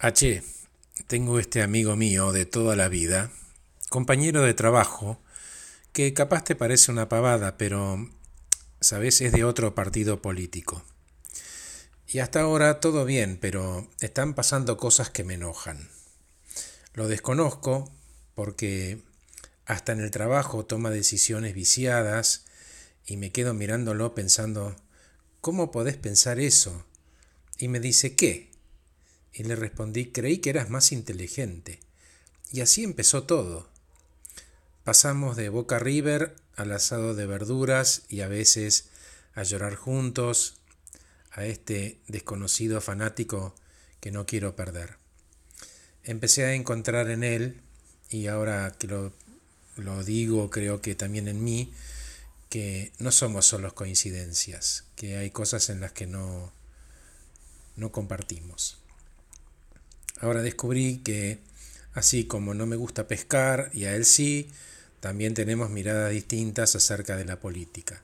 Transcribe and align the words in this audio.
H, 0.00 0.44
tengo 1.08 1.40
este 1.40 1.60
amigo 1.60 1.96
mío 1.96 2.30
de 2.30 2.46
toda 2.46 2.76
la 2.76 2.86
vida, 2.86 3.32
compañero 3.88 4.42
de 4.42 4.54
trabajo, 4.54 5.20
que 5.92 6.14
capaz 6.14 6.44
te 6.44 6.54
parece 6.54 6.92
una 6.92 7.08
pavada, 7.08 7.56
pero, 7.56 8.08
sabes, 8.80 9.20
es 9.22 9.32
de 9.32 9.42
otro 9.42 9.74
partido 9.74 10.22
político. 10.22 10.84
Y 12.06 12.20
hasta 12.20 12.42
ahora 12.42 12.78
todo 12.78 13.04
bien, 13.04 13.38
pero 13.40 13.90
están 14.00 14.34
pasando 14.34 14.76
cosas 14.76 15.10
que 15.10 15.24
me 15.24 15.34
enojan. 15.34 15.88
Lo 16.94 17.08
desconozco 17.08 17.92
porque 18.36 19.02
hasta 19.66 19.90
en 19.90 20.00
el 20.00 20.12
trabajo 20.12 20.64
toma 20.64 20.90
decisiones 20.90 21.54
viciadas 21.54 22.44
y 23.04 23.16
me 23.16 23.32
quedo 23.32 23.52
mirándolo 23.52 24.14
pensando, 24.14 24.76
¿cómo 25.40 25.72
podés 25.72 25.96
pensar 25.96 26.38
eso? 26.38 26.84
Y 27.58 27.66
me 27.66 27.80
dice, 27.80 28.14
¿qué? 28.14 28.47
Y 29.32 29.44
le 29.44 29.56
respondí, 29.56 30.10
creí 30.10 30.38
que 30.38 30.50
eras 30.50 30.70
más 30.70 30.92
inteligente. 30.92 31.80
Y 32.52 32.60
así 32.60 32.84
empezó 32.84 33.24
todo. 33.24 33.68
Pasamos 34.84 35.36
de 35.36 35.48
Boca 35.48 35.78
River 35.78 36.34
al 36.56 36.72
asado 36.72 37.14
de 37.14 37.26
verduras 37.26 38.02
y 38.08 38.22
a 38.22 38.28
veces 38.28 38.88
a 39.34 39.42
llorar 39.42 39.76
juntos, 39.76 40.54
a 41.30 41.44
este 41.44 41.98
desconocido 42.08 42.80
fanático 42.80 43.54
que 44.00 44.10
no 44.10 44.26
quiero 44.26 44.56
perder. 44.56 44.96
Empecé 46.02 46.44
a 46.44 46.54
encontrar 46.54 47.10
en 47.10 47.22
él, 47.22 47.60
y 48.10 48.26
ahora 48.26 48.74
que 48.78 48.86
lo, 48.86 49.12
lo 49.76 50.02
digo, 50.02 50.50
creo 50.50 50.80
que 50.80 50.94
también 50.94 51.28
en 51.28 51.44
mí, 51.44 51.72
que 52.48 52.92
no 52.98 53.12
somos 53.12 53.46
solo 53.46 53.74
coincidencias, 53.74 54.84
que 54.96 55.16
hay 55.18 55.30
cosas 55.30 55.68
en 55.68 55.80
las 55.80 55.92
que 55.92 56.06
no, 56.06 56.52
no 57.76 57.92
compartimos. 57.92 58.78
Ahora 60.20 60.42
descubrí 60.42 60.98
que, 60.98 61.38
así 61.92 62.24
como 62.24 62.54
no 62.54 62.66
me 62.66 62.76
gusta 62.76 63.06
pescar 63.06 63.70
y 63.72 63.84
a 63.84 63.94
él 63.94 64.04
sí, 64.04 64.50
también 65.00 65.34
tenemos 65.34 65.70
miradas 65.70 66.12
distintas 66.12 66.74
acerca 66.74 67.16
de 67.16 67.24
la 67.24 67.40
política. 67.40 68.02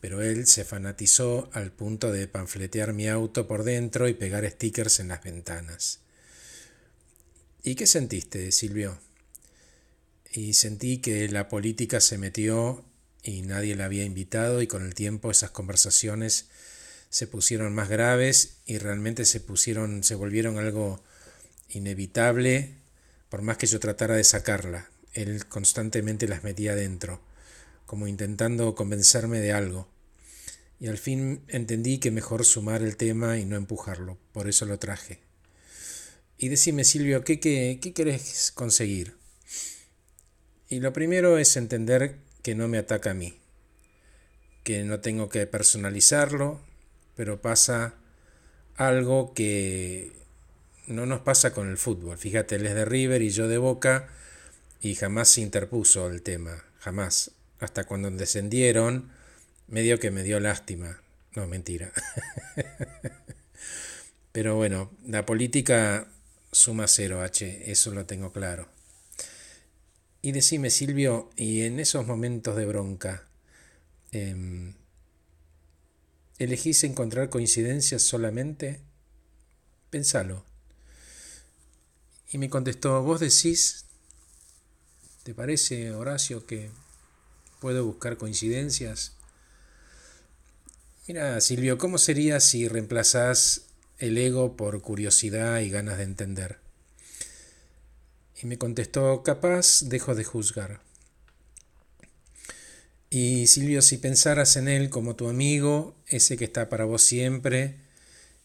Pero 0.00 0.22
él 0.22 0.46
se 0.46 0.64
fanatizó 0.64 1.50
al 1.52 1.72
punto 1.72 2.12
de 2.12 2.28
panfletear 2.28 2.92
mi 2.92 3.08
auto 3.08 3.48
por 3.48 3.64
dentro 3.64 4.08
y 4.08 4.14
pegar 4.14 4.48
stickers 4.48 5.00
en 5.00 5.08
las 5.08 5.24
ventanas. 5.24 6.00
¿Y 7.64 7.74
qué 7.74 7.86
sentiste, 7.86 8.52
Silvio? 8.52 8.98
Y 10.32 10.54
sentí 10.54 10.98
que 10.98 11.28
la 11.28 11.48
política 11.48 12.00
se 12.00 12.18
metió 12.18 12.84
y 13.24 13.42
nadie 13.42 13.74
la 13.74 13.86
había 13.86 14.04
invitado 14.04 14.62
y 14.62 14.68
con 14.68 14.84
el 14.84 14.94
tiempo 14.94 15.30
esas 15.30 15.50
conversaciones 15.50 16.46
se 17.10 17.26
pusieron 17.26 17.74
más 17.74 17.88
graves 17.88 18.58
y 18.66 18.78
realmente 18.78 19.24
se 19.24 19.40
pusieron 19.40 20.04
se 20.04 20.14
volvieron 20.14 20.58
algo 20.58 21.02
inevitable, 21.68 22.74
por 23.28 23.42
más 23.42 23.56
que 23.58 23.66
yo 23.66 23.80
tratara 23.80 24.16
de 24.16 24.24
sacarla. 24.24 24.90
Él 25.12 25.46
constantemente 25.46 26.28
las 26.28 26.44
metía 26.44 26.74
dentro, 26.74 27.20
como 27.86 28.08
intentando 28.08 28.74
convencerme 28.74 29.40
de 29.40 29.52
algo. 29.52 29.88
Y 30.80 30.86
al 30.88 30.98
fin 30.98 31.42
entendí 31.48 31.98
que 31.98 32.10
mejor 32.10 32.44
sumar 32.44 32.82
el 32.82 32.96
tema 32.96 33.38
y 33.38 33.44
no 33.44 33.56
empujarlo, 33.56 34.18
por 34.32 34.48
eso 34.48 34.64
lo 34.64 34.78
traje. 34.78 35.20
Y 36.36 36.48
decime, 36.48 36.84
Silvio, 36.84 37.24
¿qué, 37.24 37.40
qué, 37.40 37.80
qué 37.82 37.92
querés 37.92 38.52
conseguir? 38.54 39.16
Y 40.68 40.80
lo 40.80 40.92
primero 40.92 41.38
es 41.38 41.56
entender 41.56 42.18
que 42.42 42.54
no 42.54 42.68
me 42.68 42.78
ataca 42.78 43.10
a 43.10 43.14
mí, 43.14 43.40
que 44.62 44.84
no 44.84 45.00
tengo 45.00 45.28
que 45.28 45.46
personalizarlo, 45.46 46.60
pero 47.16 47.42
pasa 47.42 47.94
algo 48.76 49.34
que 49.34 50.12
no 50.88 51.06
nos 51.06 51.20
pasa 51.20 51.52
con 51.52 51.68
el 51.68 51.76
fútbol. 51.76 52.18
Fíjate, 52.18 52.56
él 52.56 52.66
es 52.66 52.74
de 52.74 52.84
River 52.84 53.22
y 53.22 53.30
yo 53.30 53.46
de 53.46 53.58
Boca 53.58 54.08
y 54.80 54.94
jamás 54.94 55.28
se 55.28 55.42
interpuso 55.42 56.08
el 56.08 56.22
tema, 56.22 56.64
jamás. 56.78 57.32
Hasta 57.60 57.84
cuando 57.84 58.10
descendieron, 58.10 59.10
medio 59.66 59.98
que 59.98 60.10
me 60.10 60.22
dio 60.22 60.40
lástima. 60.40 61.00
No, 61.34 61.46
mentira. 61.46 61.92
Pero 64.32 64.56
bueno, 64.56 64.90
la 65.06 65.26
política 65.26 66.08
suma 66.52 66.86
cero, 66.88 67.22
H, 67.22 67.70
eso 67.70 67.92
lo 67.92 68.06
tengo 68.06 68.32
claro. 68.32 68.68
Y 70.22 70.32
decime, 70.32 70.70
Silvio, 70.70 71.30
y 71.36 71.62
en 71.62 71.80
esos 71.80 72.06
momentos 72.06 72.56
de 72.56 72.66
bronca, 72.66 73.24
eh, 74.12 74.72
¿elegís 76.38 76.82
encontrar 76.84 77.28
coincidencias 77.28 78.02
solamente? 78.02 78.80
Pensalo. 79.90 80.44
Y 82.30 82.38
me 82.38 82.50
contestó, 82.50 83.02
vos 83.02 83.20
decís, 83.20 83.86
¿te 85.22 85.32
parece, 85.32 85.92
Horacio, 85.92 86.44
que 86.44 86.70
puedo 87.58 87.86
buscar 87.86 88.18
coincidencias? 88.18 89.12
Mira, 91.06 91.40
Silvio, 91.40 91.78
¿cómo 91.78 91.96
sería 91.96 92.38
si 92.40 92.68
reemplazás 92.68 93.62
el 93.96 94.18
ego 94.18 94.58
por 94.58 94.82
curiosidad 94.82 95.60
y 95.60 95.70
ganas 95.70 95.96
de 95.96 96.04
entender? 96.04 96.58
Y 98.42 98.46
me 98.46 98.58
contestó, 98.58 99.22
capaz 99.22 99.84
dejo 99.84 100.14
de 100.14 100.24
juzgar. 100.24 100.82
Y 103.08 103.46
Silvio, 103.46 103.80
si 103.80 103.96
pensaras 103.96 104.56
en 104.56 104.68
él 104.68 104.90
como 104.90 105.16
tu 105.16 105.30
amigo, 105.30 105.96
ese 106.08 106.36
que 106.36 106.44
está 106.44 106.68
para 106.68 106.84
vos 106.84 107.00
siempre, 107.00 107.76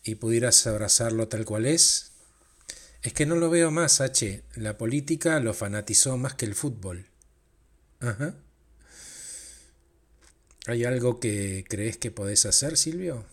y 0.06 0.16
pudieras 0.16 0.66
abrazarlo 0.68 1.28
tal 1.28 1.44
cual 1.44 1.66
es, 1.66 2.13
es 3.04 3.12
que 3.12 3.26
no 3.26 3.36
lo 3.36 3.50
veo 3.50 3.70
más, 3.70 4.00
H. 4.00 4.44
La 4.56 4.78
política 4.78 5.42
lo 5.42 5.54
fanatizó 5.54 6.18
más 6.18 6.36
que 6.36 6.46
el 6.46 6.56
fútbol. 6.56 7.06
Ajá. 8.00 8.36
¿Hay 10.68 10.86
algo 10.86 11.20
que 11.20 11.66
crees 11.68 11.98
que 11.98 12.12
podés 12.12 12.46
hacer, 12.46 12.78
Silvio? 12.78 13.26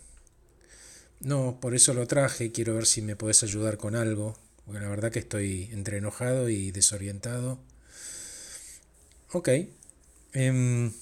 No, 1.20 1.60
por 1.60 1.76
eso 1.76 1.94
lo 1.94 2.08
traje. 2.08 2.50
Quiero 2.50 2.74
ver 2.74 2.86
si 2.86 3.00
me 3.00 3.14
podés 3.14 3.44
ayudar 3.44 3.76
con 3.78 3.94
algo. 3.94 4.36
Porque 4.66 4.80
la 4.80 4.88
verdad 4.88 5.12
que 5.12 5.20
estoy 5.20 5.68
entre 5.72 5.98
enojado 5.98 6.48
y 6.48 6.72
desorientado. 6.72 7.60
Ok. 9.30 9.50
Em, 10.32 10.92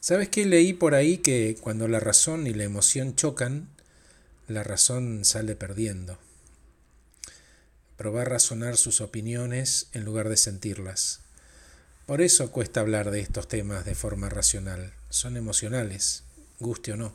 ¿Sabes 0.00 0.30
qué 0.30 0.46
leí 0.46 0.72
por 0.72 0.94
ahí? 0.94 1.18
Que 1.18 1.58
cuando 1.60 1.86
la 1.86 2.00
razón 2.00 2.46
y 2.46 2.54
la 2.54 2.64
emoción 2.64 3.14
chocan, 3.14 3.68
la 4.48 4.62
razón 4.62 5.26
sale 5.26 5.54
perdiendo 5.54 6.18
probar 8.00 8.30
razonar 8.30 8.78
sus 8.78 9.02
opiniones 9.02 9.88
en 9.92 10.06
lugar 10.06 10.30
de 10.30 10.38
sentirlas. 10.38 11.20
Por 12.06 12.22
eso 12.22 12.50
cuesta 12.50 12.80
hablar 12.80 13.10
de 13.10 13.20
estos 13.20 13.46
temas 13.46 13.84
de 13.84 13.94
forma 13.94 14.30
racional. 14.30 14.94
Son 15.10 15.36
emocionales, 15.36 16.22
guste 16.60 16.94
o 16.94 16.96
no. 16.96 17.14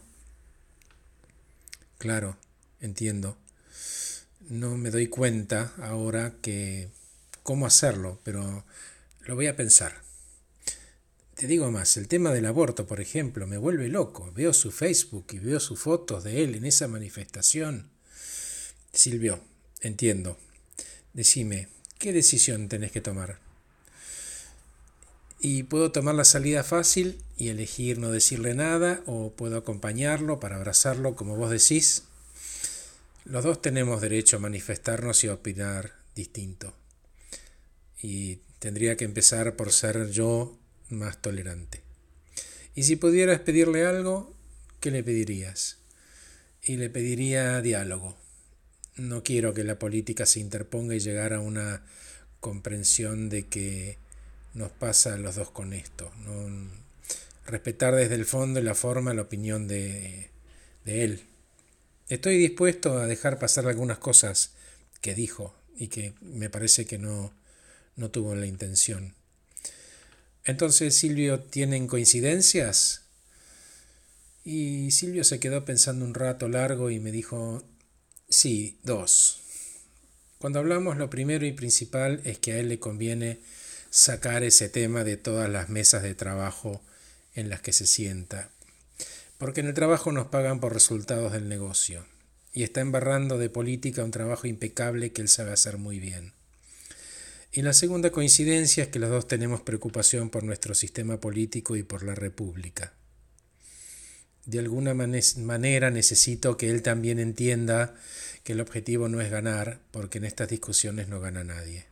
Claro, 1.97 2.38
entiendo. 2.81 3.35
No 4.47 4.78
me 4.78 4.91
doy 4.91 5.07
cuenta 5.07 5.73
ahora 5.81 6.35
que 6.44 6.90
cómo 7.41 7.66
hacerlo, 7.66 8.19
pero 8.23 8.63
lo 9.22 9.34
voy 9.34 9.47
a 9.47 9.56
pensar. 9.56 10.03
Te 11.34 11.47
digo 11.47 11.72
más, 11.72 11.97
el 11.97 12.07
tema 12.07 12.31
del 12.31 12.46
aborto, 12.46 12.85
por 12.85 13.02
ejemplo, 13.02 13.47
me 13.47 13.57
vuelve 13.57 13.88
loco. 13.88 14.31
Veo 14.35 14.53
su 14.53 14.72
Facebook 14.72 15.25
y 15.31 15.40
veo 15.40 15.59
sus 15.59 15.79
fotos 15.79 16.23
de 16.23 16.44
él 16.44 16.53
en 16.53 16.66
esa 16.66 16.88
manifestación. 16.88 17.90
Silvio, 18.94 19.40
entiendo, 19.81 20.38
Decime, 21.15 21.69
¿qué 21.97 22.11
decisión 22.11 22.67
tenés 22.67 22.91
que 22.91 22.99
tomar? 22.99 23.39
Y 25.39 25.63
puedo 25.63 25.93
tomar 25.93 26.13
la 26.13 26.25
salida 26.25 26.61
fácil 26.61 27.23
y 27.37 27.47
elegir 27.47 27.99
no 27.99 28.11
decirle 28.11 28.53
nada, 28.53 29.01
o 29.05 29.31
puedo 29.31 29.55
acompañarlo 29.55 30.41
para 30.41 30.57
abrazarlo 30.57 31.15
como 31.15 31.37
vos 31.37 31.51
decís. 31.51 32.03
Los 33.23 33.45
dos 33.45 33.61
tenemos 33.61 34.01
derecho 34.01 34.35
a 34.35 34.41
manifestarnos 34.41 35.23
y 35.23 35.29
a 35.29 35.35
opinar 35.35 35.93
distinto. 36.16 36.73
Y 38.01 38.41
tendría 38.59 38.97
que 38.97 39.05
empezar 39.05 39.55
por 39.55 39.72
ser 39.72 40.09
yo 40.11 40.59
más 40.90 41.22
tolerante. 41.22 41.81
Y 42.75 42.84
si 42.84 42.97
pudieras 42.97 43.40
pedirle 43.40 43.85
algo, 43.85 44.35
¿qué 44.81 44.91
le 44.91 45.01
pedirías? 45.01 45.78
Y 46.61 46.75
le 46.75 46.90
pediría 46.90 47.61
diálogo 47.61 48.17
no 48.95 49.23
quiero 49.23 49.53
que 49.53 49.63
la 49.63 49.79
política 49.79 50.25
se 50.25 50.39
interponga 50.39 50.95
y 50.95 50.99
llegar 50.99 51.33
a 51.33 51.39
una 51.39 51.83
comprensión 52.39 53.29
de 53.29 53.47
que 53.47 53.97
nos 54.53 54.71
pasa 54.71 55.13
a 55.13 55.17
los 55.17 55.35
dos 55.35 55.51
con 55.51 55.73
esto. 55.73 56.11
respetar 57.45 57.93
desde 57.95 58.15
el 58.15 58.25
fondo 58.25 58.59
y 58.59 58.63
la 58.63 58.73
forma 58.73 59.13
la 59.13 59.23
opinión 59.23 59.67
de, 59.67 60.29
de 60.85 61.03
él. 61.03 61.23
Estoy 62.09 62.37
dispuesto 62.37 62.97
a 62.97 63.07
dejar 63.07 63.39
pasar 63.39 63.67
algunas 63.67 63.97
cosas 63.97 64.51
que 65.01 65.13
dijo 65.13 65.55
y 65.75 65.87
que 65.87 66.13
me 66.21 66.49
parece 66.49 66.85
que 66.85 66.97
no, 66.97 67.33
no 67.95 68.09
tuvo 68.09 68.35
la 68.35 68.45
intención. 68.45 69.13
Entonces, 70.45 70.95
Silvio, 70.97 71.39
¿tienen 71.39 71.87
coincidencias? 71.87 73.01
Y 74.43 74.91
Silvio 74.91 75.23
se 75.23 75.39
quedó 75.39 75.65
pensando 75.65 76.05
un 76.05 76.13
rato 76.13 76.47
largo 76.47 76.91
y 76.91 76.99
me 76.99 77.11
dijo, 77.11 77.63
Sí, 78.29 78.79
dos. 78.83 79.41
Cuando 80.39 80.59
hablamos 80.59 80.97
lo 80.97 81.09
primero 81.09 81.45
y 81.45 81.53
principal 81.53 82.22
es 82.25 82.39
que 82.39 82.53
a 82.53 82.57
él 82.57 82.69
le 82.69 82.79
conviene 82.79 83.39
sacar 83.89 84.43
ese 84.43 84.67
tema 84.67 85.03
de 85.03 85.16
todas 85.16 85.49
las 85.49 85.69
mesas 85.69 86.03
de 86.03 86.16
trabajo 86.16 86.81
en 87.35 87.49
las 87.49 87.61
que 87.61 87.72
se 87.72 87.85
sienta, 87.85 88.49
porque 89.37 89.61
en 89.61 89.67
el 89.67 89.73
trabajo 89.73 90.11
nos 90.11 90.27
pagan 90.27 90.59
por 90.59 90.73
resultados 90.73 91.31
del 91.33 91.49
negocio, 91.49 92.05
y 92.51 92.63
está 92.63 92.81
embarrando 92.81 93.37
de 93.37 93.49
política 93.49 94.03
un 94.03 94.11
trabajo 94.11 94.47
impecable 94.47 95.11
que 95.11 95.21
él 95.21 95.29
sabe 95.29 95.51
hacer 95.51 95.78
muy 95.78 95.99
bien. 95.99 96.33
Y 97.51 97.61
la 97.61 97.73
segunda 97.73 98.11
coincidencia 98.11 98.83
es 98.83 98.89
que 98.89 98.99
los 98.99 99.09
dos 99.09 99.28
tenemos 99.28 99.61
preocupación 99.61 100.29
por 100.29 100.43
nuestro 100.43 100.73
sistema 100.73 101.19
político 101.19 101.75
y 101.75 101.83
por 101.83 102.03
la 102.03 102.16
República. 102.16 102.93
De 104.45 104.59
alguna 104.59 104.93
manera 104.93 105.89
necesito 105.89 106.55
que 106.55 106.69
él 106.69 106.81
también 106.83 107.19
entienda 107.19 107.95
que 108.43 108.53
el 108.53 108.61
objetivo 108.61 109.09
no 109.09 109.21
es 109.21 109.31
ganar, 109.31 109.79
porque 109.91 110.19
en 110.19 110.25
estas 110.25 110.49
discusiones 110.49 111.07
no 111.07 111.19
gana 111.19 111.43
nadie. 111.43 111.85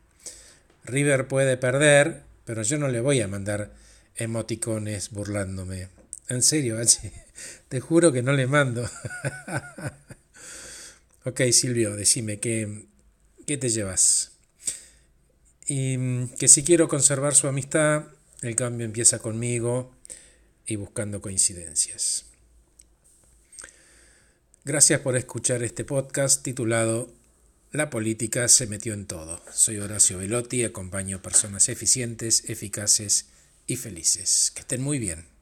River 0.86 1.28
puede 1.28 1.58
perder, 1.58 2.22
pero 2.46 2.62
yo 2.62 2.78
no 2.78 2.90
le 2.90 3.02
voy 3.02 3.22
a 3.22 3.28
mandar 3.28 3.72
emoticones 4.16 5.10
burlándome. 5.10 5.88
En 6.30 6.44
serio, 6.44 6.78
te 7.70 7.80
juro 7.80 8.12
que 8.12 8.22
no 8.22 8.34
le 8.34 8.46
mando. 8.46 8.88
ok, 11.26 11.42
Silvio, 11.52 11.96
decime, 11.96 12.40
¿qué, 12.40 12.86
¿qué 13.48 13.58
te 13.58 13.70
llevas? 13.70 14.32
Y 15.66 15.98
mm, 15.98 16.36
que 16.36 16.48
si 16.48 16.64
quiero 16.64 16.88
conservar 16.88 17.34
su 17.34 17.48
amistad, 17.48 18.06
el 18.42 18.56
cambio 18.56 18.86
empieza 18.86 19.20
conmigo 19.20 19.92
y 20.66 20.76
buscando 20.76 21.22
coincidencias. 21.22 22.26
Gracias 24.66 25.02
por 25.02 25.18
escuchar 25.18 25.62
este 25.62 25.84
podcast 25.84 26.42
titulado 26.42 27.12
La 27.74 27.90
política 27.90 28.48
se 28.48 28.66
metió 28.66 28.94
en 28.94 29.08
todo. 29.08 29.42
Soy 29.52 29.80
Horacio 29.80 30.20
Velotti, 30.20 30.64
acompaño 30.64 31.22
personas 31.22 31.68
eficientes, 31.68 32.50
eficaces 32.50 33.26
y 33.68 33.76
felices. 33.76 34.54
Que 34.56 34.62
estén 34.62 34.82
muy 34.82 35.00
bien. 35.00 35.33